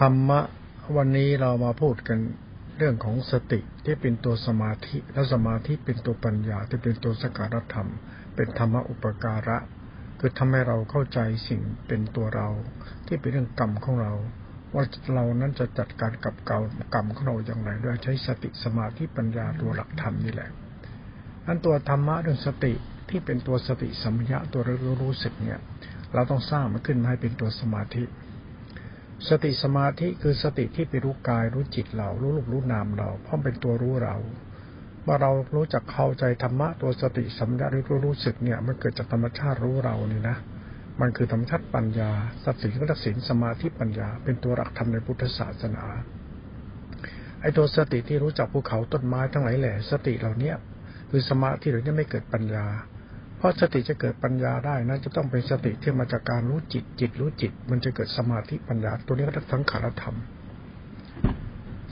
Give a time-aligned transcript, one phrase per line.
[0.00, 0.40] ธรรมะ
[0.96, 2.18] วันนี้เรามาพูดกัน
[2.78, 7.88] เรื่องของสติที่เป็นตัวสมาธิ และสมาธิเป็นตัวปัญญาที่เป็นตัวสการธรรม
[8.36, 9.58] เป็นธรรมะอุปการะ
[10.20, 12.48] คือทำให้เราเข้าใจสิ่งเป็นตัวเรา
[13.06, 14.12] ที่เป็นเรื่องกรรมของเรา
[14.74, 14.84] ว่า
[15.14, 16.60] เรานั้นจะจัดการกับเก่า
[16.94, 20.50] กรรมของเราอย่างไรด้วยใช้สติสมาธิปัญญาตัวหลักธรรมนี่แหละ
[21.46, 22.72] อันตัวธรรมะเรื่องสติ
[23.08, 25.60] ที่เป็นตัวสติสัมยะตัวรู้รู้สึกเนี่ย
[26.14, 28.04] เราต้องสร้างมันขึ้นมาให้เป็นตัวสมาธิ
[29.28, 34.16] สติสมาธิคือสติที่ไปรู้กายรู้จิตเรารู้รูปรู้นามเราเพราะเป็นตัวรู้เรา
[35.04, 40.36] เมื่อเรารู้จักเข้าใจธรรมะตัวสติสัมยารู้รู้สึกเนี่ย มันเกิดจากธรรมชาติรู้เรานี่นะ
[41.00, 42.10] มันคือธรรมชาติปัญญา
[42.44, 45.84] สติก็ตัดสินสมาธิปัญญา เป็นตัวหลักธรรมในพุทธศาสนา
[47.40, 50.52] ไอ้ตัวสติที่รู้จักภูเขาต้นไม้ทั้งหลายแหล่สติเหล่านี้
[51.10, 52.66] คือสมาธิเหล่านี้ไม่เกิดปัญญา
[53.36, 60.16] เพราะสติจะเกิดปัญญาได้นะจะต้องเป็นสติที่มาจากการรู้จิตจิตรู้จิต มันจะเกิดสมาธิปัญญา ตัวนี้ก็ทั้งขารธรรม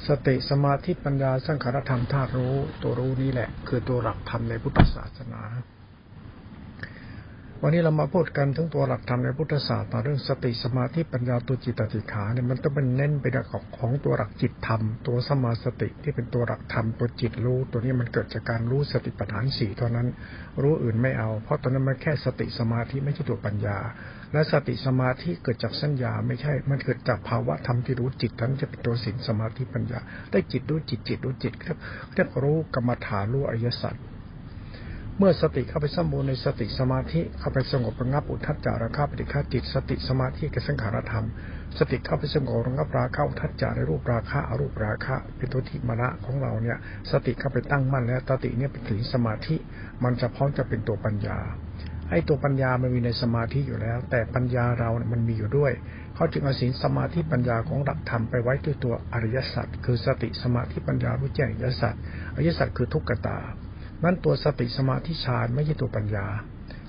[0.08, 5.42] สติสมาธิปัญญาสังขารธรรมธาตุรู้ ตัวรู้นี้แหละ คือตัวหลักธรรมในพุทธศาสนา
[7.64, 20.06] วันนี้เรามาพูดกันถึงตัวหลักธรรมในพุทธศาสนาเรื่องสติสมาธิปัญญาตัวจิตติขาเนี่ยมันต้องเป็นเน้นไปของของตัวหลักจิตธรรม ตัวสมาสติที่เป็นตัวหลักธรรมตัวจิตรู้ ตัวนี้มันเกิดจากการรู้สติปัฏฐานสี่เท่านั้น
[20.62, 23.78] รู้อื่นไม่เอา เพราะตอนนั้นมันแค่สติสมาธิไม่ใช่ตัวปัญญา
[24.32, 29.98] และสติสมาธิเกิดจากสัญญาไม่ใช่ มันเกิดจากภาวะธรรมที่รู้จิตนั้นจะเป็นตัวสินสมาธิปัญญา
[30.30, 31.76] ได้จิตรู้จิตจิตรู้จิตครับ
[32.14, 33.96] เรียกรู้กรรมฐานรู้อริยสัจ
[35.18, 41.26] เมื่อสติเข้าไปสมบูรณ์ในสติสมาธิเข้าไปสงบระงับอุทัจจาระคาปฏิฆาจิต สติสมาธิกับสังขารธรรม
[41.78, 46.76] สติเข้าไปสงบระงับราคะอุทัจจาในรูปราคะอรูปราคะ เป็นตัวทิมณะของเราเนี่ย
[47.10, 49.56] สติเข้าไปตั้งมั่นแล้วสติเนี่ยเป็นถึงสมาธิ
[50.04, 51.38] มันจะพร้อมจะเป็นตัวปัญญา
[52.10, 55.72] ไอ้ตัวปัญญามันมีในสมาธิอยู่แล้ว แต่ปัญญาเราเนี่ยมันมีอยู่ด้วย
[56.14, 61.94] เขาจึงเอาศีลสมาธิปัญญาของหลักธรรมไปไว้ด้วยตัวอริยสัจคือสติสมาธิปัญญารู้แจ้งอริยสัจ
[62.34, 63.38] อริยสัจคือทุกขตา
[64.04, 66.26] นั้นตัวสติสมาธิฌานไม่ใช่ตัวปัญญา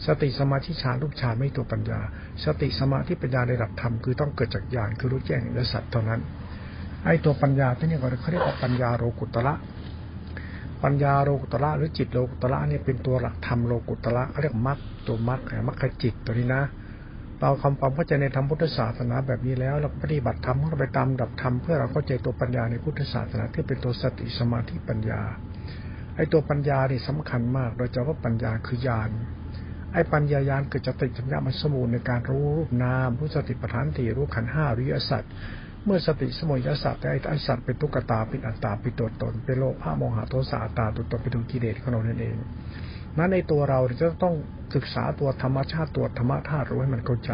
[0.05, 1.99] สติสมาธิฌานรูปฌานไม่ตัวปัญญา
[2.43, 6.19] สติสมาธิปัญญาในหลักธรรมคือต้องเกิดจากญาณคือรู้แจ้งและสัตว์เท่านั้น
[7.05, 9.53] ไอ้ตัวปัญญาที่นี่เขาเรียกว่าปัญญาโลกุตระ
[10.83, 16.63] ปัญญาโลกุตระหรือจิตโลกุตระเนี่ยเป็นตัวหลักธรรมโลกุตระเขาเรียกมรรคตัวมรรคมรรคจิตตัวนี้นะ
[17.39, 25.21] เราคำความเข้าใจในธรรมพุทธศาสนาแบบนี้แล้วเราปฏิบัติธรรมเราไปตามดับธรรมเพื่อเราเข้าใจตัวปัญญาในพุทธศาสนาที่เป็นตัวสติสมาธิปัญญา
[26.15, 29.09] ไอ้ตัวปัญญาเนี่สำคัญมาก โดยเฉพาะปัญญาคือญาณ
[29.93, 35.31] ไอ้ปัญญายานเกิดจากติสัญญามันสมุนในการรู้รูปนามรู้สติปัฏฐานตีรู้ขันห้าริยสัตว์
[35.85, 42.35] เมื่อสติสมุยสัตว์แต่ไอ้สัตว์เป็นตุกตาเป็นอัตตาเป็นตัวตน เป็นโลภะโมหะโทสะอัตตาตัวตนเป็นตัวกิเลสของเรานั่นเอง
[43.17, 44.35] นั้นในตัวเราจะต้อง
[44.75, 47.31] ศึกษาตัวธรรมชาติตัวธรรมธาตุรู้ให้มันเข้าใจ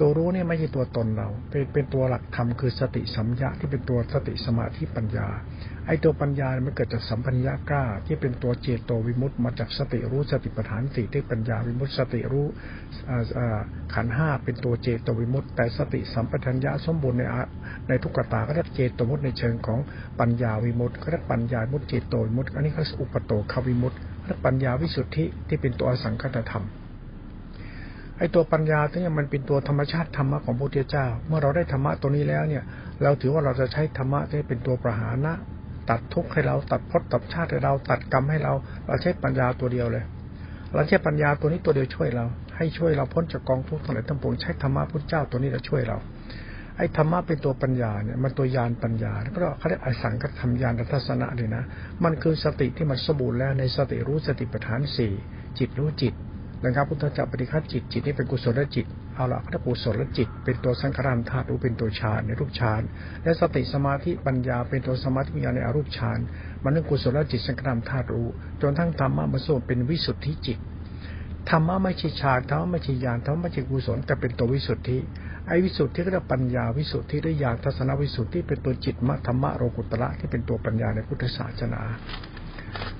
[0.00, 5.28] ตัวรู้เนี่ยไม่ใช่ตัวตนเรา เป็นเป็นตัวหลักธรรมคือสติสัมยาที่เป็นตัวสติสมาธิปัญญา
[5.86, 12.46] ไอ้ตัวปัญญา มันเกิดจากสัมปัญญากล้า ที่เป็นตัวเจโตวิมุตต์มาจากสติรู้สติปัฏฐานสี่ที่ปัญญาวิมุตต์สติรู้
[13.94, 17.22] ขันห้าเป็นตัวเจโตวิมุตต์แต่สติสัมปชัญญะสมบูรณ์ใน
[17.88, 19.78] ในทุกขตาก็เรียกเจโตวิมุตต์ในเชิงของ
[20.20, 26.64] ปัญญาวิมุตต์ก็เรียกปัญญาวิมุตต์เจโตวิมุตต์อันนี้ก็อุปโตควิมุตต์เรียกปัญญาวิสุทธิที่เป็นตัวสังคตธรรม
[28.18, 32.62] ไอ้ตัวปัญญาที่มันเป็นตัวธรรมชาติธรรมะของพระพุทธเจ้า เมื่อเราได้ธรรมะตัวนี้แล้วเนี่ย
[33.02, 35.34] เราถือว่าเราจะใช้ธรรมะที่เป็นตัวประหานะ
[35.90, 38.52] ตัดทุกข์ให้เรา ตัดพจตัดชาติให้เรา ตัดกรรมให้เรา
[38.86, 40.04] เราใช้ปัญญาตัวเดียวเลย
[40.74, 42.26] เราใช้ปัญญาตัวนี้ตัวเดียวช่วยเรา
[42.56, 45.98] ให้ช่วยเราพ้นจากกองทุกข์ทั้งหลายทั้งปวงใช้ธรรมะพุทธเจ้าตัวนี้จะช่วยเรา
[46.76, 51.62] ไอ้ธรรมะเป็นตัวปัญญาเนี่ยมันตัวยานปัญญาเพราะเขาเรียกอสังกัธรรมยานทัศนะเลยนะ
[52.04, 55.12] มันคือสติที่มันสมบูรณ์แล้วในสติรู้สติปัฏฐานสี่
[55.58, 56.14] จิตรู้จิต
[56.64, 58.86] นะครับพุทธเจ้าปฏิฆาจิตจิตนี่เป็นกุศลจิต
[59.16, 62.82] เอาละถ้ากุศลจิต เป็นตัวสังขารธาตุรู้เป็นตัวฌานในรูปฌาน
[63.22, 66.18] และสติสมาธิปัญญาเป็นตัวสมาธิปัญญาในอรูปฌาน
[66.62, 68.28] มันเรื่องกุศลจิตสังขารธาตุรู้
[68.62, 70.58] จนทั้งธรรมะมาส่วนเป็นวิสุทธิจิต
[71.50, 74.98] ธรรมะไม่ใช่ฌานธรรมะไม่ใช่ญาณธรรมะไม่ใช่กุศลแต่เป็นตัววิสุทธิ
[75.46, 81.82] ไอ้วิสุทธิก็เรียกปัญญาวิสุทธิได้ญาณทัศนวิสุทธิเป็นตัวจิตมธรรมะโรกุตระที่เป็นตัวปัญญาในพุทธศาสนา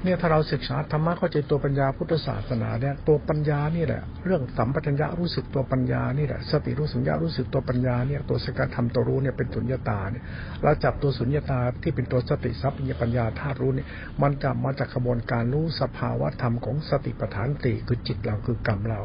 [0.04, 10.24] เนี่ยถ้าเราศึกษาธรรมะเข้าใจตัวปัญญาพุทธศาสนาเนี่ยตัวปัญญานี่แหละ เรื่องสัมปชัญญะรู้สึกตัวปัญญานี่แหละสติรู้สัญญารู้สึกตัวปัญญาเนี่ยตัวสกัดธรรมตัวรู้เนี่ยเป็นสุญญตาเนี่ย
[10.62, 13.88] เราจับตัวสุญญตาที่เป็นตัวสติสัพพัญญปัญญาธาตุรู้เนี่ย
[14.22, 19.00] มันจะมาจากกระบวนการรู้สภาวะธรรมของสติปัฏฐานติคือจิตเราคือกรรมเรา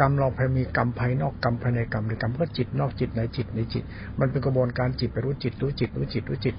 [0.00, 3.84] กรรมเราภายมีกรรมภายนอกกรรมภายในกรรมในกรรมก็จิตนอกจิตในจิตในจิต
[4.20, 6.54] มันเป็นกระบวนการจิตไปรู้จิตรู้จิตรู้จิตรู้จิต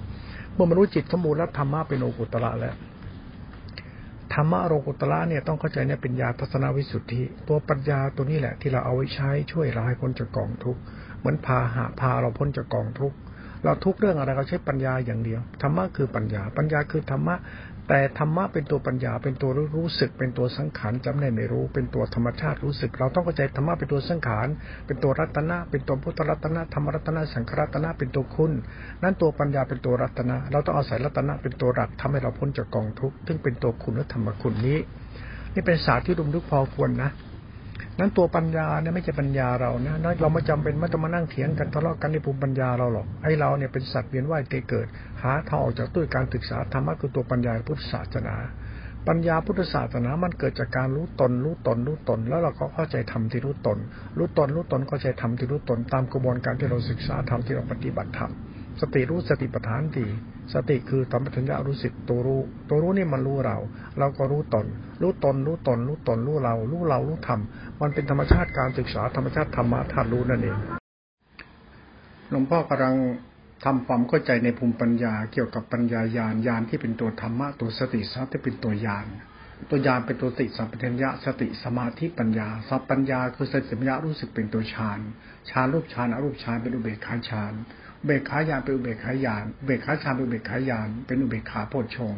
[0.54, 2.74] เมื่อมันรู้จิตสมบูรณ์แล้วธรรมะเป็นโอกุตระแล้ว
[4.34, 10.80] ธรรมะโรกุตระเนี่ยต้องเข้าใจเนี่ยเป็นญาทัศนวิสุทธิ ตัวปัญญาตัวนี้แหละที่เราเอาไว้ใช้ช่วยเราให้พ้นจากกองทุกข์
[11.18, 13.16] เหมือนพาหาพาเราพ้นจากกองทุกข์
[13.66, 17.36] เราทุกเรื่องอะไรเราใช้ปัญญาอย่างเดียวธรรมะคือปัญญา ปัญญาคือธรรมะ
[17.88, 24.48] แต่ธรรมะเป็นตัวปัญญา เป็นตัวรู้สึก เป็นตัวสังขารจำแนกไม่รู้ เป็นตัวธรรมชาติรู้สึก เราต้องเข้าใจธรรมะเป็นตัวสังขาร
[24.86, 28.52] เป็นตัวรัตนะ เป็นตัวพุทธรัตนะธรรมรัตนะสังขรัตนะเป็นตัวคุณ
[29.02, 34.78] นั้นตัวปัญญาเป็นตัวรัตนะ เราต้องอาศัยรัตนะเป็นตัวหลักทำให้เราพ้นจากกองทุกข์ซึ่งเป็นตัวคุณและธรรมคุณนี้
[35.54, 37.10] นี่เป็นศาสตร์ที่ดุมทุกพอควรนะ
[37.98, 44.86] นั้นตัวปัญญาเนี่ยไม่ใช่ปัญญาเรานะนเราไม่จำเป็นไม่ต้องมานั่งเถียงกันทะเลาะกันในภูมิปัญญาเราหรอกไอ้เราเนี่ยเป็นสัตว์เวียนว่ายเกิด
[45.22, 48.34] หาทางออกจากตู้การศึกษาธรรมะคือตัวปัญญาพุทธศาสนา
[49.08, 53.78] ปัญญาพุทธศาสนามันเกิดจากการรู้ตน รู้ตน รู้ตน แล้วเราก็เข้าใจธรรมที่รู้ตน
[54.18, 58.32] รู้ตนรู้ตนเข้าใจธรรมที่รู้ตน ตามกระบวนการที่เราศึกษาธรรมที่เราปฏิบัติธรรม
[58.80, 60.06] สติรู้สติปัฏฐานดี
[60.54, 63.58] สติคือธรรมปัญญารู้สิทตัวรู้ ตัวรู้นี่มันรู้เรา
[63.98, 64.66] เราก็รู้ตน
[65.02, 67.40] รู้ตน รู้ตน รู้ตน รู้เรา รู้เรา รู้ธรรม
[67.80, 70.58] มันเป็นธรรมชาติการศึกษาธรรมชาติธรรมะธาตุรู้นั่นเอง
[72.30, 72.96] หลวงพ่อกำลัง
[73.64, 79.06] ทำความเข้าใจในภูมิปัญญาเกี่ยวกับปัญญาญาณญาณที่เป็นตัวธรรมะตัวสติสัพที่เป็นตัวญาณ
[79.70, 85.00] ตัวญาณเป็นตัวติสัมปชัญญะสติสมาธิปัญญาสัพปัญญาคือสติสัมปชัญญะรู้สึกเป็นตัวฌาน
[85.50, 87.52] ฌานรูปฌานอรูปฌานเป็นอุเบกขาฌาน
[88.04, 92.14] เบกขายานเป็นอุเบกขายาน เบกขาฌานเป็นอุเบกขายาน เป็นอุเบกขาโพชฌง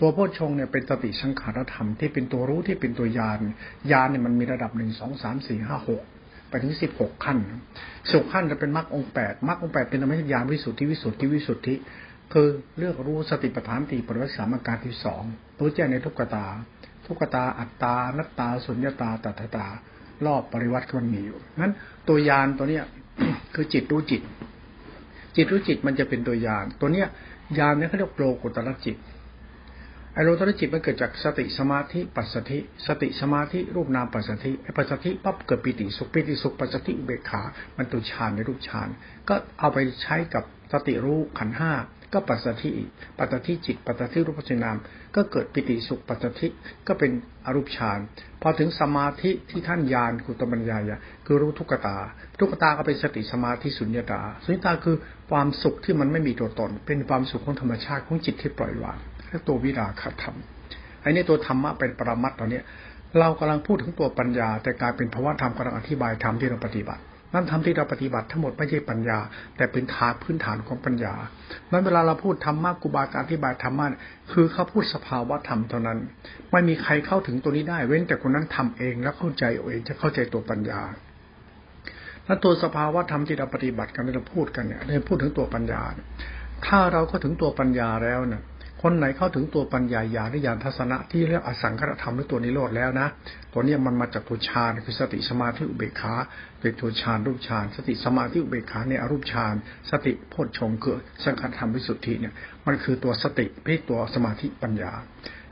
[0.00, 3.38] ตัวโพชฌงเนี่ยเป็นสติสังขารธรรมที่เป็นตัวรู้ที่เป็นตัวยาน
[3.92, 6.02] ยานเนี่ยมันมีระดับหนึ่งสองสามสี่ห้าหก
[6.48, 7.38] ไปถึงสิบหกขั้น
[8.10, 11.74] สิบขั้นจะเป็นมรรคองแปดมรรคองแปดเป็นธรรมญาณวิสุทธิวิสุทธิวิสุทธิ
[12.32, 12.48] คือ
[12.78, 15.22] เลือกรู้สติปัฏฐานตีปริวัติสามการที่สอง
[15.58, 16.46] รู้แจ้งในทุกตา
[17.06, 19.66] ทุกตาอัตตานัตตาสุญญตาตัทตา
[20.26, 21.72] รอบปริวัติมันมีอยู่นั้น
[22.08, 22.84] ตัวยานตัวเนี้ย
[23.54, 24.22] คือจิตรู้จิต
[25.38, 27.08] จิตรู้จิตมันจะเป็นตัวยานตัวเนี้ย
[27.58, 28.96] ยานเนี่ยเขาเรียกโลกุตระจิต
[30.14, 37.42] ไอโลกุตระจิตมันเกิดจากสติสมาธิปัสสธิสติสมาธิรูปนามปัสสธิไอปัสสธิปั๊บเกิดปิติสุขปิติสุขปัสสธิอุเบกขา
[37.76, 38.88] มันตัวฌานในรูปฌาน
[39.28, 41.72] ก็เอาไปใช้กับสติรู้ขันห้า
[42.12, 42.70] ก็ปัสสธิ
[43.18, 44.76] ปัสสธิจิต ปัสสธิรูปฌนาม
[45.16, 46.48] ก็เกิดปิติสุขปัสสธิ
[46.86, 47.10] ก็เป็น
[47.46, 47.98] อรูปฌาน
[48.42, 51.96] พอถึงสมาธิที่ท่านญาณกุตบัญญายะคือรู้ทุกตา
[52.38, 54.96] ทุกตาก็เป็นสติสมาธิสุญญตา สุญญตาคือ
[55.30, 60.36] ความสุขที่มันไม่มีตัวตน เป็นความสุขของธรรมชาติของจิตที่ปล่อยวางเรียกตัววิราคธรรม
[61.02, 62.60] ไอ้นี่ตัวธรรมะเป็นปรมัตตอนนี้
[63.18, 67.02] เรากำลังพูดถึงตัวปัญญา แต่กลายเป็นภาวะธรรมกำลังอธิบายธรรมที่เราปฏิบัติ
[67.34, 69.18] นั่นทำที่เราปฏิบัติทั้งหมดไม่ใช่ปัญญา
[69.56, 71.14] แต่เป็นฐานพื้นฐานของปัญญา
[71.70, 73.86] นั้นเวลาเราพูดธรรมะกุบาการอธิบายธรรมะ
[74.32, 75.98] คือเขาพูดสภาวะธรรมเท่านั้น
[76.50, 80.80] ไม่มีใครเข้าถึงตัวนี้ได้ เว้นแต่คนนั้นทำเองแล้วเข้าใจเองจะเข้าใจตัวปัญญา
[82.26, 85.82] แล้วตัวสภาวะธรรมที่เราปฏิบัติกันเราพูดกันเนี่ยเราพูดถึงตัวปัญญา
[86.66, 88.42] ถ้าเราก็ถึงตัวปัญญาแล้วเนี่ย
[88.82, 93.08] คนไหนเข้าถึงตัวปัญญาญาณญาณทัศนะที่เรียกอสังขตธรรมหรือตัวนิโรธแล้วนะ
[93.52, 96.14] ตัวนี้มันมาจากตัวฌานคือสติสมาธิอุเบกขา
[96.60, 99.54] เป็นตัวฌานรูปฌานสติสมาธิอุเบกขาในอรูปฌาน
[99.90, 102.34] สติโพชฌงเกิดสังขตธรรมวิสุทธิเนี่ย
[102.66, 104.92] มันคือตัวสติเป็นตัวสมาธิปัญญา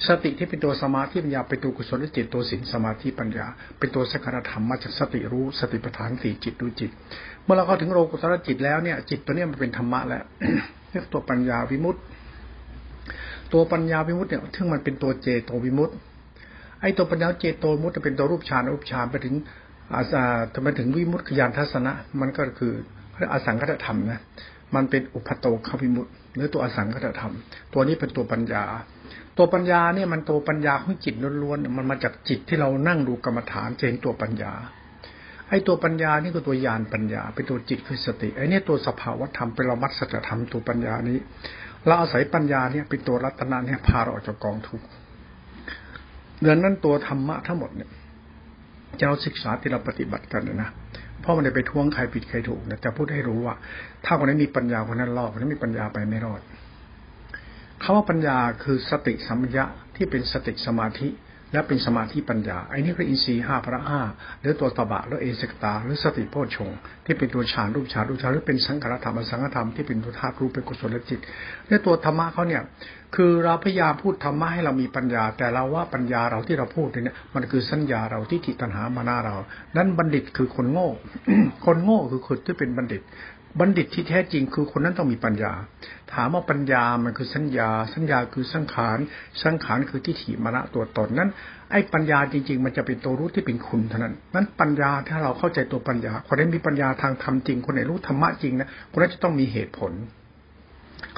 [0.09, 3.47] สติที่เป็นตัวสมาธิปัญญาเป็นตัวกุศลจิตตัวสินสมาธิปัญญา
[3.79, 6.91] เป็นตัวสังขตธรรมมาจากสติรู้สติปัฏฐานสี่จิตดูจิต
[7.45, 10.25] เมื่อเราเข้าถึงโลกุตรจิตแล้วเนี่ยจิตตัวนี้มันเป็นธรรมะแล้ว
[10.91, 12.01] เรียกตัวปัญญาวิมุตติ
[13.53, 15.95] ตัวปัญญาวิมุตต์เนี่ยซึ่งมันเป็นตัวเจโตวิมุตต์
[16.81, 19.35] ไอ้ตัวปัญญาเจโตวิมุตต์จะเป็นตัวรูปฌานรูปฌานไปถึง
[19.95, 20.23] อาสา
[20.55, 22.73] ทำไมถึงวิมุตต์ขยานทัศนะ มันก็คือ
[23.33, 24.21] อสังคตธรรมนะ
[24.75, 27.35] มันเป็นอุปโตขวิมุตต์หรือตัวอสังคตธรรม
[27.73, 28.65] ตัวนี้เป็นตัวปัญญา
[29.37, 34.53] ตัวปัญญาเนี่ยมันตัวปัญญาของจิตล้วนๆมันมาจากจิตที่เรานั่งดูกรรมฐานเห็นตัวปัญญา
[35.49, 41.19] ไอ้ตัวปัญญานี่ก็ตัวญาณปัญญา เป็นตัวจิตคือสติไอ้นี่ตัวสภาวธรรมเป็นละมัตสัจธรรมตัวปัญญานี้
[41.87, 44.87] เราอาศัยปัญญาเนี่ยเป็นตัวรัตนะเนี่ยพาเราออกจากกองทุกข์
[46.43, 47.91] เดือนนั้นตัวธรรมะทั้งหมดเนี่ย
[48.99, 50.71] จะเราศึกษาที่เราปฏิบัติกันนะ
[51.21, 53.55] เพราะมันจะไปท้วงใครผิดใครถูกนะจะพูดให้รู้ว่า
[54.05, 56.41] ถ้าคนนั้นมีปัญญาคนนั้นรอดคนนั้นมีปัญญาไปไม่รอด
[57.83, 59.65] คาว่าปัญญาคือสติสัมยะ
[59.97, 61.09] ที่เป็นสติสมาธิ
[61.57, 64.01] และเป็นสมาธิปัญญาไอ้นี่คืออินทรีย์ห้าพระห้า
[64.41, 66.71] หรือตัวตบะหรือเอสกตา หรือสติโพชง
[67.05, 71.21] ที่เป็นตัวฌานรูปฌานรูปฌานหรือเป็นสังขารธรรมสังขธรรมที่เป็นตัวธาตุรูปเป็นกุศลจิต
[71.67, 72.63] เนี่ยตัวธรรมะเขาเนี่ย
[73.17, 79.37] คือเราพยายามพูดธรรมะให้เรามีปัญญา แต่เราว่าปัญญาเราที่เราพูดเนี่ยมันคือสัญญาเราที่ทิตัณหามานาเรา
[79.77, 80.89] นั้นบัณฑิตคือคนโง่
[81.65, 83.03] คนโง่คือคนที่เป็นบัณฑิต
[83.61, 85.53] บัณฑิตที่แท้จริงคือคนนั้นต้องมีปัญญา
[86.13, 88.99] ถามว่าปัญญามันคือสัญญา สัญญาคือสังขาร
[89.45, 91.31] สังขารคือทิฏฐิมรณะตัวตนนั้น
[91.71, 99.93] ไอ้ปัญญาจริง ๆ มันจะเป็นตัวรู้ที่เป็นคุณเท่านั้น นั้นปัญญาถ้าเราเข้าใจตัวปัญญา คนนั้นมีปัญญาทางธรรมจริง คนไหนรู้ธรรมะจริงนะคนนั้นจะต้องมีเหตุผล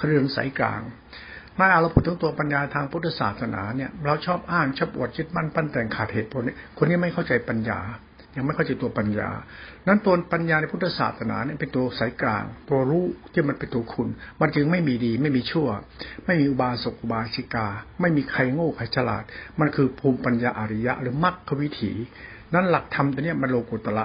[0.07, 0.81] เรื่องสายกลาง
[1.59, 6.43] มื่อเราพูดถึงตัวปัญญาทางพุทธศาสนาเนี่ยเราชอบอ้างชอบอวดชิดมั่นปั้นแต่งขาดเหตุผล
[6.79, 7.79] คนนี้ไม่เข้าใจปัญญา
[8.37, 9.29] ยังไม่เข้าใจตัวปัญญา
[9.89, 14.09] นั้นตัวปัญญาในพุทธศาสนาเนี่ยเป็นตัวสายกลาง ตัวรู้ที่มันเป็นตัวคุณ
[14.41, 15.69] มันจึงไม่มีดีไม่มีชั่ว
[16.27, 17.67] ไม่มีอุบาสกอุบาสิกา
[18.01, 19.25] ไม่มีใครโง่ใครฉลาด
[19.61, 21.93] มันคือภูมิปัญญาอริยะ หรือมรรควิถี
[22.55, 24.05] นั้นหลักธรรมตัวนี้มันโลกุตระ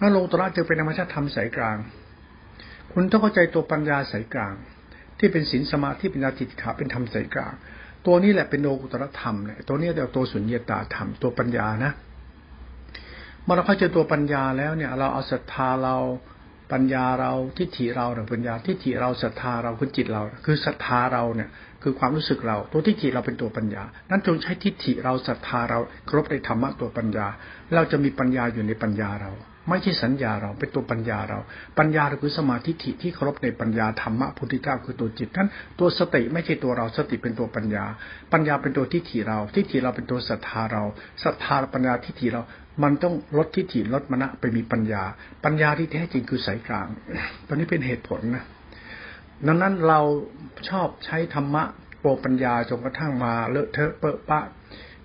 [0.00, 1.76] นั่นโลกุตระจึงเป็นธรรมชาติธรรมสายกลาง
[2.92, 4.54] คุณต้องเข้าใจตัวปัญญาสายกลาง
[5.18, 7.52] ที่เป็นศีลสมาธิปัญญาจิตขาเป็นธรรมสายกลาง
[8.06, 11.92] ตัวนี้แหละเป็นโลกุตรธรรมเนี่ยตัวนี้เรียกตัวสุญญตาธรรมตัวปัญญานะ
[13.44, 15.96] เมื่อเราเข้าใจตัวปัญญาแล้วเนี่ย เราเอาศรัทธาเรา
[16.72, 21.48] ปัญญาเราทิฏฐิเราหรือปัญญาทิฏฐิเราศรัทธาเราคือจิตเรา คือศรัทธาเราเนี่ย
[21.82, 25.78] คือความรู้สึกเรา ตัวทิฏฐิเราเป็นตัวปัญญา นั้นจงใช้ทิฏฐิเราศรัทธาเรา
[26.08, 27.26] ครบในธรรมะตัวปัญญา
[27.74, 29.32] เราจะมีปัญญาอยู่ในปัญญาเรา
[29.68, 31.38] ไม่ใช่สัญญาเราเป็นตัวปัญญาเรา
[31.78, 37.84] ปัญญาคือสมาธิทิที่เคารพในปัญญาธรรมะพุทธิเจ้าคือตัวจิตนั้นตัวสติไม่ใช่ตัวเราสติเป็นตัวปัญญา
[38.32, 40.82] ปัญญาเป็นตัวทิฏฐิเราทิฏฐิเราเป็นตัวศรัทธาเรา
[41.24, 42.42] ศรัทธาปัญญาทิฏฐิเรา
[42.82, 45.02] มันต้องลดทิฏฐิลดมณะไปมีปัญญา
[45.44, 46.86] ปัญญาที่แท้จริงคือสายกลาง
[47.46, 48.44] ตอนนี้เป็นเหตุผลนะ
[49.46, 50.00] ดังนั้นเรา
[50.68, 51.62] ชอบใช้ธรรมะ
[52.00, 54.42] โปรปัญญาจนกระทั่งมาเลอะเทอะเปอะปะ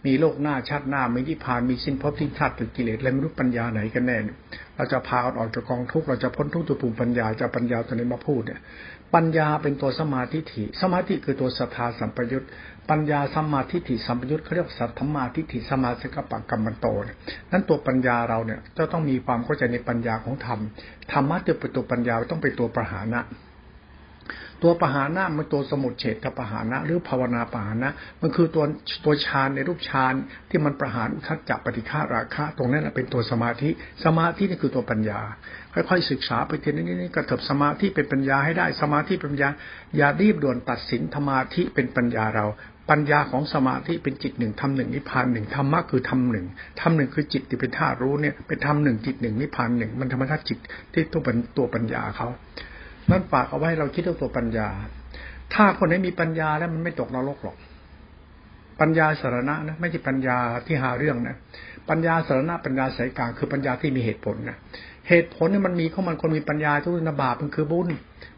[0.06, 4.18] มีโลกหน้าชาติหน้ามีที่ผ่านมีสิ้นพบที่ชาติถึงกิเลสอะไรไม่รู้ปัญญาไหนกันแน่
[4.76, 8.60] เราจะพาออกจากกองทุกข์เราจะพ้นทุกข์ตัวปุ่มปัญญาจะปัญญาตัวนี้มาพูดเนี่ย
[9.16, 12.46] ปัญญาเป็นตัวสมาธิถิสมาธิคือตัวศรัทธาสัมปยุต
[12.90, 17.10] ปัญญาสัมมาธิถิสัมปยุตเขาเรียกสัทธมาทิฏฐิสมาสกปะกรรมโตน
[17.52, 20.60] นั้นตัวปัญญาเราเนี่ยจะต้องมีความเข้าใจในปัญญาของธรรม
[21.12, 23.22] ธรรมะจะเป็นตัวปัญญาต้องเป็นตัวประหานะ
[24.64, 27.90] ตัวปหานะมันตัวสมุดเฉดปหานะหรือภาวนาปหานะ
[28.22, 28.64] มันคือตัว
[29.06, 30.14] ตัวฌานในรูปฌาน
[30.50, 33.70] ที่มันประหารทัศจับปฏิฆาราคะ ตรงนั้นเป็นตัวสมาธิ
[34.06, 35.20] สมาธินี่คือตัวปัญญา
[35.74, 39.50] ค่อยๆศึกษาไปทีนี้กระเถิบสมาธิเป็นปัญญาให้ได้สมาธิเป็นปัญญา
[39.98, 42.46] อย่ารีบด่วนตัดสินธรรมาธิเป็นปัญญาเรา
[42.90, 46.46] ปัญญาของสมาธิเป็นจิตหนึ่งทำหนึ่งนิพพานหนึ่งธรรมะคือทำหนึ่ง
[46.82, 50.60] ทำหนึ่งคือจิตที่เป็นธาตุรู้เนี่ยเป็นทำหนึ่งจิตหนึ่งนิพพานหนึ่งมันธรรมชาติจิต
[50.94, 52.28] ที่ตัวเป็นตัวปัญญาเขา
[53.10, 54.68] นั่นฝากเอาไว้เราคิดเรื่องตัวปัญญา
[55.54, 57.58] ถ้าคนไหนมีปัญญาแล้วมันไม่ตกนรกหรอก
[58.82, 61.36] ปัญญาสารณะนะไม่ใช่ปัญญาที่หาเรื่องนะ
[61.90, 64.58] ปัญญาสารณะปัญญาสายกลางคือปัญญาที่มีเหตุผลนะ
[65.10, 67.90] เหตุผลเนี่ยมันมีเข้ามันคนมีปัญญาทุกนบาปมันคือบุญ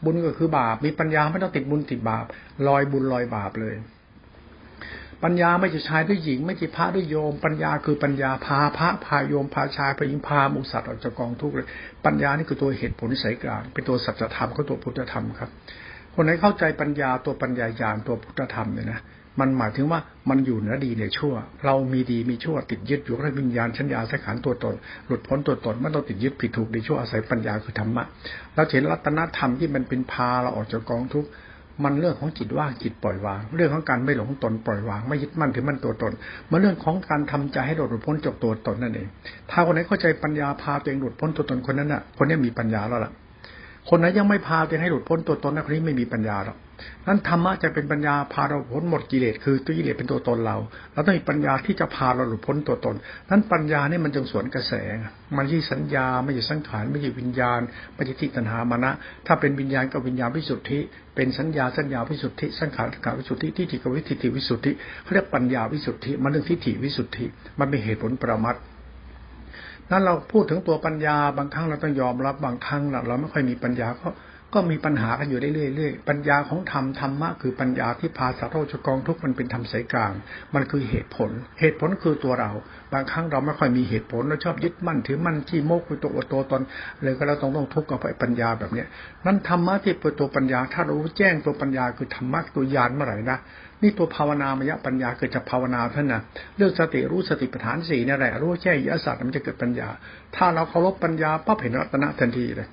[0.04, 2.26] บุญก็คือบาป มีปัญญาไม่ต้องติดบุญติดบาป
[2.68, 3.76] ลอยบุญลอยบาปเลย
[5.24, 11.68] ปัญญาไม่ใช่ชายด้วยหญิง ไม่ใช่พระด้วยโยม ปัญญาคือปัญญาพาพระพาโยมพาชายพาหญิงพามุสัตว์ออกจากกองทุกข์เลย
[12.06, 15.50] ปัญญานี่คือตัวเหตุผลสายกลาง เป็นตัวสัจธรรมก็ตัวพุทธธรรมครับ
[16.14, 19.02] คนไหนเข้าใจปัญญาตัวปัญญาญาณตัวพุทธธรรมเนี่ยนะ
[19.40, 21.34] มันหมายถึงว่ามันอยู่เหนือดีเหนือชั่ว
[21.66, 24.76] เรามีดีมีชั่วติดยึดอยู่ในวิญญาณชัญญาสังขารตัวตน
[25.08, 28.04] หลุดพ้นตัวตนไม่ต้องติดยึดผิดถูกดีชั่วอาศัยปัญญาคือธรรมะ
[28.56, 31.30] เราเห็นรัตนธรรมที่มันเป็นพาเราออกจากกองทุกข์
[31.84, 36.12] มันเรื่องของจิตว่างจิตปล่อยวาง เรื่องของการไม่หลงตนปล่อยวาง ไม่ยึดมั่นถือมั่นตัวตน
[36.52, 39.08] มันเรื่องของการทำใจให้หลุดพ้นจากตัวตนนั่นเอง
[39.52, 43.12] ถ้าคนไหนเข้าใจปัญญาพาตัวเองหลุดพ้นตัวตนคนนั้นน่ะ คนนี้มีปัญญาแล้วล่ะ
[43.90, 46.58] คนไหนยังไม่พาตัวเองให้หลุดพ้นตัวตนนั่นคนนี้ไม่มีปัญญาหรอก
[47.08, 50.58] นั้นธรรมะจะเป็นปัญญาพาเราพ้นหมดกิเลสคือตัวกิเลสเป็นตัวตนเรา
[50.94, 52.96] เราต้องมีปัญญาที่จะพาเราหลุดพ้นตัวตน
[53.30, 54.74] นั้นปัญญาเนี่ยมันจึงสวนกระแส
[55.38, 57.60] มันไม่ใช่สัญญาไม่ใช่สังขารไม่ใช่วิญญาณ
[57.96, 58.92] ไม่ใช่ทิฏฐามานะ
[59.28, 60.80] ถ้าเป็นวิญญาณกับวิญญาณวิสุทธิ
[61.16, 64.72] เป็นสัญญาสัญญาวิสุทธิ สังขารสังขารวิสุทธิที่จิตวิทิฏฐิวิสุทธิ
[65.04, 67.26] เขาเรียกปัญญาวิสุทธิมันเรื่องทิฏฐิวิสุทธิ
[67.60, 68.56] มันเป็นเหตุผลประมัด
[69.92, 74.14] นั้นเราพูดถึงตัวปัญญาบางครั้งเราต้องยอมรับบางครั้งเราไม่ค่อยมีปัญญาเพราะ
[74.54, 80.12] ก็มีปัญหากันอยู่เรื่อยๆปัญญาของธรรมธรรมะคือปัญญาที่พาสัตว์โลกกองทุกมันเป็นธรรมสายกลาง
[80.56, 82.52] มันคือเหตุผล เหตุผลคือตัวเรา
[82.94, 86.62] บางครั้งเราไม่ค่อยมีเหตุผลเราชอบยึดมั่นถือมั่นที่โมกคือตัวตัวตน
[87.04, 88.88] เลยก็เราต้องต้องทุกข์กับปัญญาแบบเนี้ย
[89.26, 93.38] นั้นธรรมะที่เป็นตัวปัญญา ถ้ารู้แจ้งตัวปัญญาคือธรรมะตัวยานเมื่อไหร่นะ
[93.82, 96.22] นี่ตัวภาวนามยปัญญาเกิดจากภาวนาท่านนะ
[96.58, 99.90] เรื่องสติรู้สติปัฏฐานสี่นี่แหละรู้แจ้งยศาสตร์มันจะเกิดปัญญา
[100.36, 102.70] ถ้าเราเคารพปัญญาปั๊บเห็นรัตนะทันทีเลย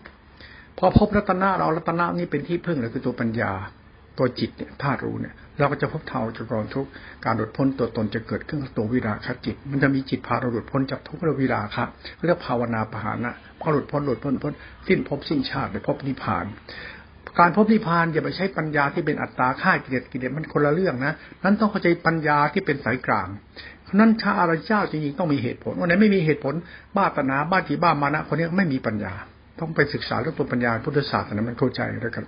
[0.78, 3.52] พอพบรัตนะเรารัตนะนี่เป็นที่พึ่งเลยคือตัวปัญญา
[4.19, 6.87] ตัวจิตเนี่ยธาตุรู้เนี่ยเราก็จะพบเท่าจากกองทุก
[7.25, 11.85] การหลุดพ้นตัวตนจะเกิดขึ้นตัววิราคะจิต มันจะมีจิตพาเราหลุดพ้นจากทุกข์และวิราคะ
[12.26, 14.52] เรียกภาวนาปหานะพอหลุดพ้นหลุดพ้นพ้น
[14.88, 16.45] สิ้นพบสิ้นชาติเลยพบนิพพาน
[17.38, 21.12] การพบนิพพานอย่าไปใช้ปัญญาที่เป็นอัตตาค่ากิเลสกิเลสมันคนละเรื่องนะ
[21.45, 23.28] นั้นต้องเข้าใจปัญญาที่เป็นสายกลาง
[23.99, 26.54] นั้นชาอารเจ้าจริงๆต้องมีเหตุผลวันไหนไม่มีเหตุผล
[26.97, 29.14] บ้าตนาบ้าจีบ้ามานะคนนี้ไม่มีปัญญา
[29.61, 32.25] ต้องไปศึกษาเรื่องตัวปัญญาพุทธศาสตร์นะมันเข้าใจแล้วกัน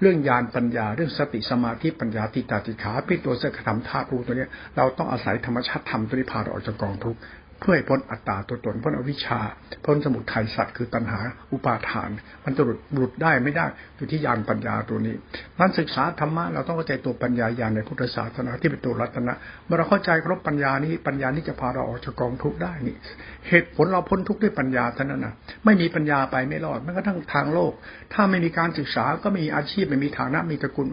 [0.00, 7.16] เรื่องญาณปัญญาเรื่องสติสมาธิปัญญาติตาติขาพิตัวสักธรรมธาตุรู้ตัวนี้เราต้องอาศัยธรรมชาติธรรมตัวนี้พาเราออกจากกองทุก
[7.62, 9.40] เพื่อให้พ้นอัตตาตัวตนพ้นอวิชชา
[9.84, 11.18] พ้นสมุทัยสัตว์คือตัณหา
[11.52, 12.10] อุปาทาน
[12.44, 13.66] มันจะหลุดหลุดได้ไม่ได้
[13.96, 15.14] อยู่ที่ญาณปัญญาตัวนี้
[15.58, 19.34] นั้นศึกษาธรรมะเราต้องเข้าใจตัวปัญญาญาณในพุทธศาสนาที่เป็นตัวรัตนะ
[19.66, 22.96] เมื่อเราเข้าใจครบปัญญานี้ปัญญานี้จะพาเราออกจากกองทุกข์ได้นี่
[23.48, 27.72] เหตุผลเราพ้นทุกข์ด้วยปัญญาเท่านั้นนะไม่มีปัญญาไปไม่รอดแม้กระทั่งทางโลก
[28.14, 30.86] ถ้าไม่มีการศึกษาก็ไม่มีอาชีพไม่มีฐานะมีตระกูล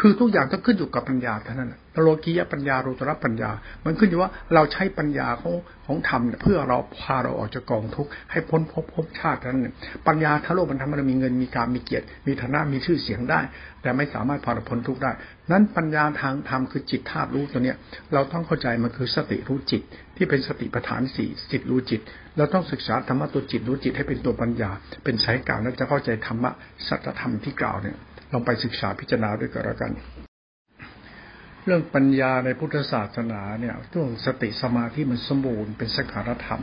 [0.00, 3.50] คือทุกอย่างต้องขึ้นอยู่กับปัญญาเท่านั้น โลกียปัญญาโลตรปัญญา
[3.84, 5.54] มันขึ้นอยู่ว่าเราใช้ปัญญาของ
[5.86, 9.66] ของธรรมเพื่อเราพาเราออกจากกองทุกข์ให้พ้นภพภพชาตินั้น
[10.06, 13.40] ปัญญาทั้งโลกมันทำให้เรามีเงินมีการมีเกียรติ มีฐานะมีชื่อเสียงได้
[13.82, 15.12] แต่ไม่สามารถพาเราพ้นทุกข์ได้
[15.52, 17.76] นั้นปัญญาทางธรรมคือจิตธาตุรู้ตัวเนี้ย
[18.12, 19.82] เราต้องเข้าใจมันคือสติรู้จิต
[20.16, 22.00] ที่เป็นสติปัฏฐานสี่จิตรู้จิต
[22.36, 24.70] เราต้องศึกษาธรรมะตัวจิตรู้จิตให้เป็นตัวปัญญา
[25.04, 26.50] เป็นสายกลางแล้วจะเข้าใจธรรมะ
[26.88, 27.96] สัจธรรมที่กล่าวเนี่ย
[28.32, 29.92] ลองไปศึกษาพิจารณาด้วยกันแล้วกัน
[31.66, 36.62] เรื่องปัญญาในพุทธศาสนาเนี่ยเรื่องสติสมาธิมันสมบูรณ์เป็นสังขารธรรม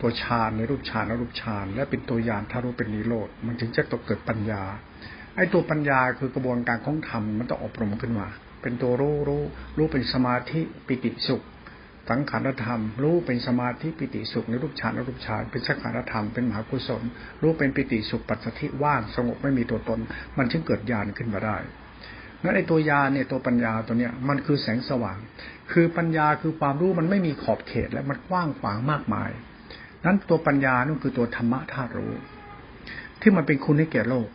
[0.00, 4.62] ตัวฌานในรูปฌานรูปฌานและเป็นตัวยานถ้ารู้เป็นนิโรธมันถึงจะตกเกิดปัญญา
[5.36, 8.28] ไอ้ตัวปัญญาคือกระบวนการของธรรมมันต้องอบรมขึ้นมา
[8.62, 9.42] เป็นตัวรู้รู้
[9.76, 11.42] รู้เป็นสมาธิปิติสุข
[12.10, 17.02] สังขารธรรม รู้เป็นสมาธิปิติสุขในรูปฌานรูปฌานเป็นสังขารธรรมเป็นมหากุศล
[17.42, 20.00] รู้เป็นปิติสุขปัจสถิว่างสงบไม่มีตัวตน
[20.38, 21.58] มันจึงเกิดญาณขึ้นมาได้
[22.42, 25.18] นั้นไอ้ตัวยาเนี่ยตัวปัญญาตัวเนี้ยมันคือแสงสว่าง
[25.72, 29.30] คือปัญญาคือความรู้มันไม่มีขอบเขตและมันกว้างขวางมากมาย
[30.04, 32.12] นั้นตัวปัญญานั่นคือตัวธรรมะธาตุรู้
[33.20, 34.28] ที่มันเป็นคุณให้แก่โลก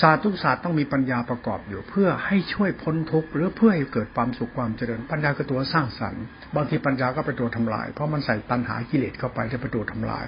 [0.00, 6.24] ศาสตร์ทุกศาสตร์ต้องมีปัญญาประกอบอยู่ เพื่อให้ช่วยพ้นทุกข์หรือเพื่อให้เกิดความสุขความเจริญ ปัญญาคือตัวสร้างสรรค์
[6.56, 10.26] บางทีปัญญาก็เป็นตัวทำลาย เพราะมันใส่ตัณหากิเลสเข้าไปจะเป็นตัวทำลาย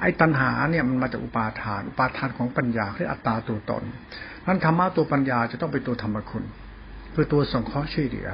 [0.00, 3.82] ไอ้ตัณหาเนี่ยมันมาจากอุปาทาน อุปาทานของปัญญาคืออัตตาตัวตน
[4.46, 6.44] นั้นธรรมะตัวปัญญาจะต้องเป็นตัวธรรมคุณ
[7.14, 8.28] คือตัวส่งข้อช่วยเหลือ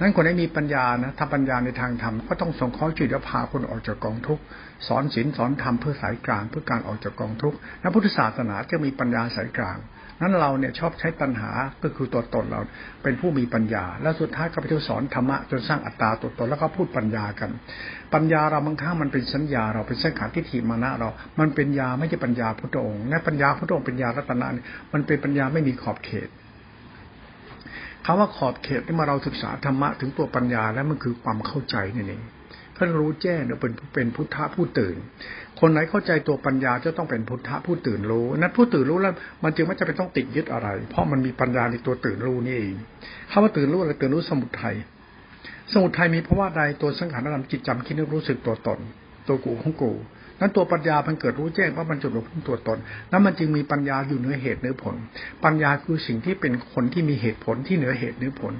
[0.00, 4.42] นั้นคนที่มีปัญญานะถ้าปัญญาในทางธรรมก็ต้องส่งข้อช่วยเหลือพาคนออกจากกองทุกข์
[4.86, 9.78] สอนศีลสอนธรรมเพื่อสายกลางเพื่อการออกจากกองทุกข์และพุทธศาสนาจะมีปัญญาสายกลาง
[10.22, 11.50] นั้นเราเนี่ยชอบใช้ตัณหา
[11.82, 12.60] ก็คือตัวตนเรา
[13.02, 17.50] เป็นผู้มีปัญญา แล้วสุดท้ายก็ไปสอนธรรมะจนสร้างอัตตาตัวตนแล้วก็พูดปัญญากัน
[18.14, 21.08] ปัญญาเราบางครั้งมันเป็นสัญญา เราเป็นสังขารทิฏฐิมานะเรา
[21.40, 24.46] มันเป็นยาไม่ใช่ปัญญาพุทธองค์และปัญญาพุทธองค์เป็นยารัตนะ
[24.92, 26.28] มันเป็นปัญญาไม่มีขอบเขต
[28.04, 32.22] คำว่าขอบเขตที่มาเราศึกษาธรรมะถึงตัวปัญญาแล้วมันคือความเข้าใจนี่เอง
[32.82, 34.96] ท่านรู้แจ้งเนี่ยเป็นเป็นพุทธะผู้ตื่น
[35.60, 39.14] คนไหนเข้าใจตัวปัญญาจะต้องเป็นพุทธะผู้ตื่นรู้ นั้นผู้ตื่นรู้แล้ว
[39.44, 42.74] มันจึงไม่จะเป็นต้องติดยึดอะไร เพราะมันมีปัญญาในตัวตื่นรู้นี่เอง
[43.30, 44.76] คำว่าตื่นรู้อะไรตื่นรู้สมุทัย
[45.72, 48.78] สมุทัยมีเพราะว่าใดตัวสังขารนามจิตจำคิดนึกรู้สึกตัวตน
[49.28, 49.92] ตัวกูของกู
[50.40, 52.78] นั้นตัวปัญญามันเกิดรู้แจ้งว่ามันจุดหลงตัวตน
[53.10, 54.94] นั้นมันจึงมีปัญญาอยู่เหนือเหตุเหนือผล
[55.44, 58.52] ปัญญาคือสิ่งที่เป็นคนที่มีเหตุผลที่เหนือเหตุเหนือผล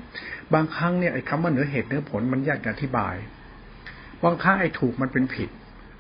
[0.54, 3.16] บางครั้งเนี่ยไอ้คำว่าเหนือเหตุเหนือผลมันยากอธิบาย
[4.24, 5.48] บางครั้งไอ้ถูกมันเป็นผิด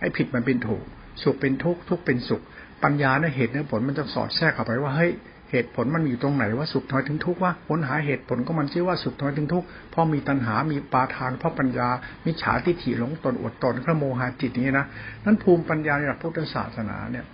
[0.00, 0.84] ไอ้ผิดมันเป็นถูก
[1.22, 2.42] สุขเป็นทุกข์ทุกข์เป็นสุข
[2.82, 5.12] ปัญญาในเหตุในผลมันจะสอดแทรกเข้าไปว่าเฮ้ย
[5.50, 11.88] เหตุผลมันอยู่ตรงไหนว่าสุขน้อยถึงทุกข์ว่าผลหาเหตุผลก็มันชื่อว่าสุขน้อยถึงทุกข์เพราะมีตัณหา มีปาทานเพราะปัญญา
[12.26, 14.86] มิจฉาทิฏฐิหลงตนอวดตนพระโมหะจิตนี้นะ
[15.24, 17.24] นั้นภูมิปัญญาในหลักพุทธศาสนาเนี่ย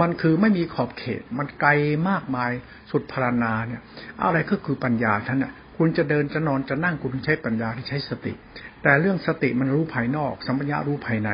[0.00, 1.70] มันคือไม่มีขอบเขต มันไกล
[2.08, 2.50] มากมาย
[2.90, 3.80] สุดพรานาเนี่ย
[4.24, 8.32] อะไรก็คือปัญญาท่านน่ะคุณจะเดินจะนอนจะนั่งคุณใช้ปัญญาที่ใช้สติ
[8.82, 11.30] แต่เรื่องสติมันรู้ภายนอก สัมปญญารู้ภายใน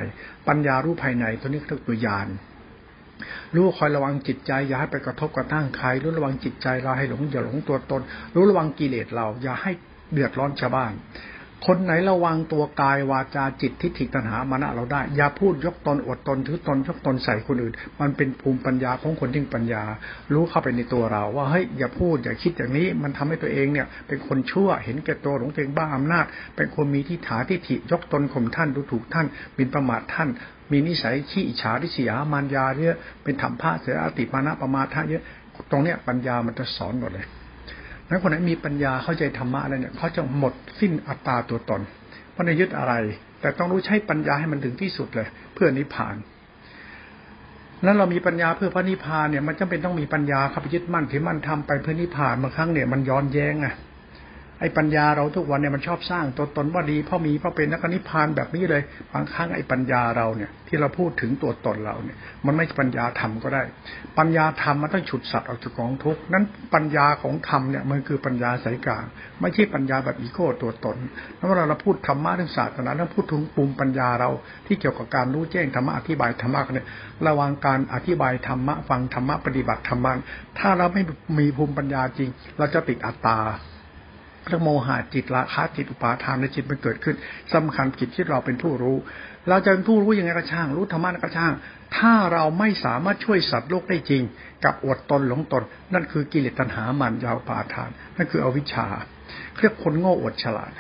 [0.48, 2.28] ปัญญารู้ภายในตัวนี้คือตัวญาณ
[3.54, 8.02] รู้คอยระวังจิตใจอย่าให้ไปกระทบกระทั่งใครรู้ระวังจิตใจเราให้หลงอย่าหลงตัวตน
[8.35, 9.72] รู้ระวังกิเลสเรา อย่าให้
[10.12, 10.92] เดือดร้อนชาวบ้าน
[11.66, 19.82] คนไหนระวังตัวกายวาจาจิตทิฏฐิตัณหามานะเราได้ อย่าพูดยกตนอดตนถือตนยกตนใส่คนอื่น มันเป็นภูมิปัญญาของคนที่ปัญญา
[20.32, 26.24] รู้เข้าไปในตัวเรา ว่าเฮ้ยอย่าพูดอย่าคิดอย่างนี้ มันทำให้ตัวเองเนี่ย เป็นคนชั่วเห็นแก่ตัวหลงตัวเองบ้าอำนาจ
[26.56, 30.28] เป็นคนมีที่ถาทิฏฐิยกตนข่มท่านดูถูกท่านบินประมาทท่าน
[30.70, 35.22] มีนิสัยขี้อิจฉาทิษยามารยาเยอะเป็นธรรมะเสียอติมานะประมาทะเยอะ
[35.70, 37.26] ตรงเนี้ยปัญญามันจะสอนหมดเลย
[38.08, 41.80] นั้นคนไหนมีปัญญาเข้าใจธรรมะอะไรเนี่ยเขาจะหมดสิ้นอัตตาตัวตน
[42.32, 42.94] เพราะในยึดอะไร
[43.40, 46.16] แต่ต้องรู้ใช้ปัญญาให้มันถึงที่สุดเลย เพื่อนิพพาน
[47.84, 53.74] นั้นเรามีปัญญาเพื่อพระนิพพานเนี่ยมันจำเป็นต้องมีปัญญาครับยึดมั่นถือมั่นทำไปเพื่อนิพพานบางครั้งเนี่ยมันย้อนแย้งอะ
[54.60, 62.16] ไอ้ปัญญาเราทุกวันเนี่ยมันชอบสร้างตัวตนว่าดีเพราะมีเพราะเป็นนักนิพพานแบบนี้เลยบางครั้งไอ้ปัญญาเราเนี่ย ที่เราพูดถึงตัวตนเราเนี่ย
[62.46, 63.62] มันไม่ปัญญาธรรมก็ได้
[64.18, 69.04] ปัญญาธรรมมันต้องฉุดสัตว์ออกจากกองทุกข์นั้นปัญญาของธรรมเนี่ยมันคือปัญญาสายกลาง
[69.40, 70.96] ไม่ใช่ปัญญาแบบอีโก้ตัวตน
[71.36, 74.30] แล้วเวลาเราพูดธรรมะเรื่องศาสนาเราพูดถึงปุ่มปัญญาเรา
[74.66, 76.86] ที่เกี่ยวกับการรู้แจ้งธรรมะอธิบายธรรมะเนี่ย
[77.26, 80.12] ระวังการอธิบายธรรมะฟังธรรมะปฏิบัติธรรมะ
[80.58, 81.02] ถ้าเราไม่
[81.38, 83.38] มีภูมิปัญญาจริง เราจะติดอัตตา
[84.48, 87.16] เรื่องโมหะจิตราคะจิตอุปาทานในจิตมันเกิดขึ้น
[87.54, 88.96] สำคัญจิตที่เราเป็นผู้รู้
[89.48, 91.52] เราจะเป็นผู้รู้ยังไงก็ช่าง รู้ธรรมะก็ช่าง
[91.96, 94.22] ถ้าเราไม่สามารถช่วยสัตว์โลกได้จริง
[94.64, 95.62] กับอดตนหลงตน
[95.94, 98.87] นั่นคือกิเลสตัณหามันยาวปาทาน นั่นคืออวิชชา
[99.59, 100.72] เรียกคนโง่อดฉลาด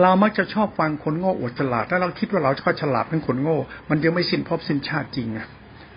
[0.00, 3.58] เรามักจะชอบฟังคนโง่อดฉลาดถ้าเราคิดว่าเราชอบฉลาดเป็นคนโง่
[3.90, 5.46] มันยังไม่สิ้นพบสิ้นชาติจริงอะ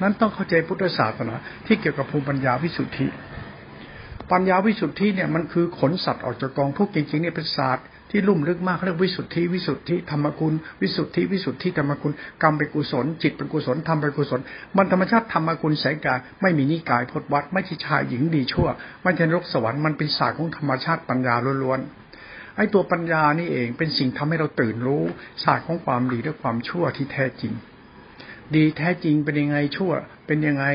[0.01, 3.07] นั้นต้องเข้าใจพุทธศาสนาที่เกี่ยวกับภูมิปัญญาวิสุทธิ
[4.31, 14.39] ปัญญาวิสุทธิเนี่ยมันคือขนสัตว์ออกจากกองทุกข์จริงๆเนี่ยเป็นศาสตร์ที่ลุ่มลึกมากเรียกวิสุทธิวิสุทธิธรรมคุณวิสุทธิวิสุทธิธรรมคุณกรรมเป็นกุศล จิตเป็นกุศลธรรมเป็นกุศล
[14.77, 18.67] มันธรรมชาติธรรมคุณแสงกายไม่มีนิกายพจวัดไม่ใช่ชายหญิงดีชั่ว
[19.03, 25.03] ไม่ใช่นรกสวรรค์มันเป็นศาสตร์ของธรรมชาติปัญญาล้วนๆไอ้ตัวปัญญานี่เองเป็นสิ่งทำให้เราตื่นรู้
[25.43, 27.53] ศาสตร์ของความดีและความชั่วที่แท้จริง
[28.55, 29.91] ดีแท้จริงเป็นยังไงชั่ว
[30.27, 30.65] เป็นยังไง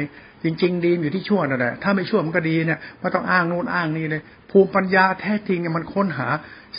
[0.44, 6.28] จริง ๆ ดีอยู่ที่ชั่วนั่นแหละถ้าไม่ชั่วมันก็ดีเนี่ยไม่ต้องอ้างนู่นอ้างนี่เลย ภูมิปัญญาแท้จริงเนี่ยมันค้นหา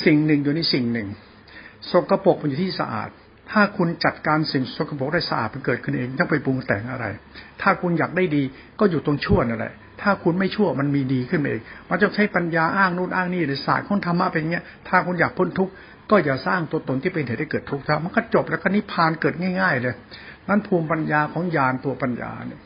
[0.05, 1.07] สิ่งหนึ่งอยู่ในสิ่งหนึ่ง
[1.91, 3.09] สกปรกมันอยู่ที่สะอาด
[3.51, 7.05] ถ้าคุณจัดการสิ่งสกปรกได้สะอาดมันเกิดขึ้นเองต้องไปปรุงแต่งอะไร
[7.61, 8.43] ถ้าคุณอยากได้ดี
[8.79, 15.73] ก็อยู่ตรงชั่วนั่นแหละถ้าคุณไม่ชั่วมันมีดีขึ้นเอง มันจะใช้ปัญญาอ้างนู่นอ้างนี่หรือศาสตร์ของธรรมะเป็นเงี้ย ถ้าคุณอยากพ้นทุกข์
[16.11, 19.95] ก็อย่าสร้างตัวตนที่เป็นเหตุให้เกิดทุกข์ซะมันก็จบแล้วก็นิพพานเกิดง่าย ๆ เลย
[20.49, 22.59] นั้นภูมิปัญญาของญาณตัวปัญญาเนี่ย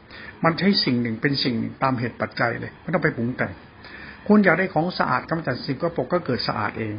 [0.44, 3.52] มันใช้สิ่งหนึ่งเป็นสิ่งหนึ่งตามเหตุปัจจัยเลยไม่ต้องไปปรุงแต่ง
[4.28, 6.96] คุณอยากได้ของสะอาดกำจัดสิ่งก็ปกก็เกิดสะอาดเอง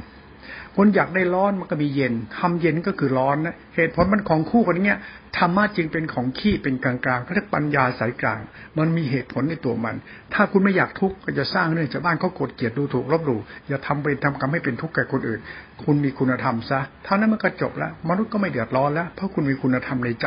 [0.80, 4.98] คุณอยากได้ร้อนมันก็มีเย็นทำเย็นก็คือร้อนนะเหตุผลมันของคู่กันเนี้ย
[5.36, 8.40] ธรรมะจึงเป็นของขี้เป็นกลางๆเขาเรียกปัญญาสายกลาง
[8.78, 9.96] มันมีเหตุผลในตัวมัน
[10.34, 15.40] ถ้าคุณไม่อยากทุกข์ก็จะสร้างเรื่องชาวบ้านเขาโกดเกลียดดูถูกลบหลู่อย่าทำเป็นทำกรรมให้เป็นทุกข์แก่คนอื่น
[15.82, 20.26] คุณมีคุณธรรมซะเท่านั้นมันก็จบแล้วมนุษย์ก็ไม่เดือดร้อนแล้วเพราะคุณมีคุณธรรมในใจ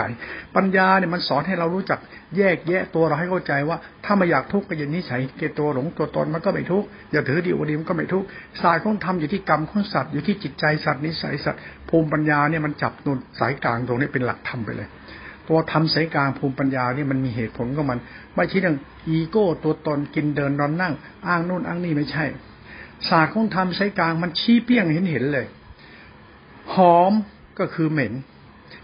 [0.55, 1.99] ปัญญาเนี่ยมันสอนให้เรารู้จัก
[2.37, 8.27] แยกแยะตัวเราให้เข้าใจว่า ถ้าไม่อยากทุกข์ก็อย่านิสัยเกตัวหลงตัวตนมันก็ไม่ทุกข์อย่าถือดีวดีมันก็ไม่ทุกข์
[8.61, 14.89] สายของธรรมอยู่ที่กรรมของสัตว์อยู่ที่จิตใจสัตว์นิสัยสัตว์ภูมิปัญญาเนี่ยมันจับนุนสายกลางตรงนี้เป็นหลักธรรมไปเลย
[15.47, 17.99] ตัวทำสายกลางภูมิปัญญาเนี่ยมันมีเหตุผลของมัน
[18.35, 18.77] ไม่ใช่เรื่อง
[19.07, 20.93] อีโก้ตัวตนกินเดินนอนนั่ง
[21.27, 22.25] อ้างนู่นอ้างนี่ไม่ใช่
[23.09, 25.45] ศาสตร์ของทำสายกลางมันชี้เปี้ยงเห็นเห็นเลย
[26.73, 27.13] หอม
[27.59, 28.13] ก็คือเหม็น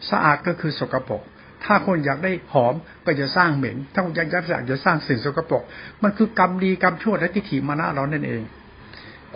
[0.10, 1.24] สะอาดก็คือสกปรก
[1.64, 2.74] ถ้าคนอยากได้หอม
[3.06, 5.64] ก็จะสร้างเหม็น ถ้าคนอยากจะอากจะสร้างสิ่งสกปรก
[6.04, 8.42] มันคือกรรมดีกรรมชั่วและทิฏฐิมานะเรานั่นเอง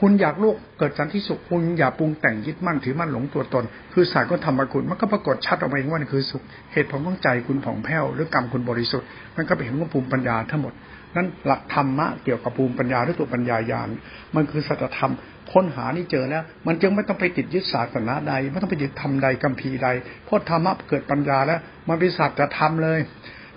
[0.01, 10.73] คุณอยากโลกเกิดสันติสุขคุณอย่าปรุงแต่งยึดมั่นถือมั่นหลงตัวตน คือสายก็ทำมาคุณมันก็ปรากฏชัดออกมาเองว่านี่คือสุขเหตุผลของใจคุณผ่องแผ้วหรือกรรมคุณบริสุทธิ์มันก็เป็นเห็นว่าภูมิปัญญาทั้งหมด
[11.15, 13.89] นั้นหลักธรรมะเกี่ยวกับภูมิปัญญาหรือตัวปัญญาญาณ
[14.35, 15.11] มันคือสัจธรรม
[15.51, 19.87] ค้นหานี่เจอแล้ว มันจึงไม่ต้องไปติดยึดศาสนาใด ไม่ต้องไปยึดธรรมใดกัมพีใด
[20.25, 21.59] เพราะธรรมะเกิดปัญญาแล้ว
[21.89, 22.99] มันเป็นสัจธรรมเลย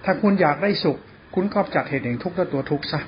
[0.04, 0.96] ถ้าคุณอยากได้สุข
[1.34, 3.00] คุณก็จัดเหตุแห่งทุกข์และตัวทุกข์ซะ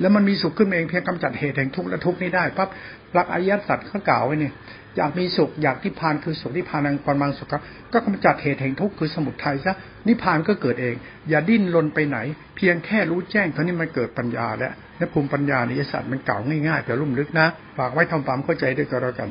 [0.00, 2.68] แล้วมันมีสุขขึ้นเองเพียงกำจัดเหตุแห่งทุกข์และทุกข์นี้ได้ปั๊บ
[3.12, 4.52] หลักอริยสัจเขากล่าวไว้เนี่ย
[4.96, 7.48] อยากมีสุขอยากนิพพานคือสุขนิพพานังกรมังสุข
[7.92, 9.74] ก็กำจัดเหตุแห่งทุกข์คือสมุทัยซะ
[10.08, 10.94] นิพพานก็เกิดเอง
[11.28, 12.18] อย่าดิ้นรนไปไหน
[12.56, 17.46] เพียงแค่รู้แจ้งเท่านี้มันเกิดปัญญาแล้วและภูมิปัญญาในศาสตร์มันเก่าง่ายๆแต่ลุ่มลึกนะ
[17.78, 19.28] ฝากไว้ทำความเข้าใจด้วยก็แล้วกัน